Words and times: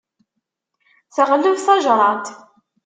Teɣleb 1.15 1.55
tajṛadt. 1.65 2.25